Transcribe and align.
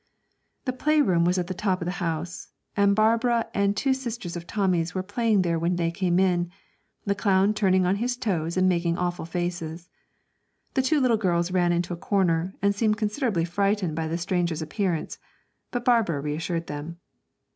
The 0.65 0.73
play 0.73 0.99
room 0.99 1.25
was 1.25 1.37
at 1.37 1.45
the 1.45 1.53
top 1.53 1.79
of 1.79 1.85
the 1.85 1.91
house, 2.01 2.47
and 2.75 2.95
Barbara 2.95 3.45
and 3.53 3.77
two 3.77 3.91
little 3.91 4.01
sisters 4.01 4.35
of 4.35 4.47
Tommy's 4.47 4.95
were 4.95 5.03
playing 5.03 5.43
there 5.43 5.59
when 5.59 5.75
they 5.75 5.91
came 5.91 6.17
in, 6.17 6.49
the 7.05 7.13
clown 7.13 7.53
turning 7.53 7.85
in 7.85 7.97
his 7.97 8.17
toes 8.17 8.57
and 8.57 8.67
making 8.67 8.97
awful 8.97 9.25
faces. 9.25 9.89
The 10.73 10.81
two 10.81 10.99
little 10.99 11.17
girls 11.17 11.51
ran 11.51 11.71
into 11.71 11.93
a 11.93 11.97
corner, 11.97 12.55
and 12.63 12.73
seemed 12.73 12.97
considerably 12.97 13.45
frightened 13.45 13.95
by 13.95 14.07
the 14.07 14.17
stranger's 14.17 14.63
appearance, 14.63 15.19
but 15.69 15.85
Barbara 15.85 16.19
reassured 16.19 16.65
them. 16.65 16.97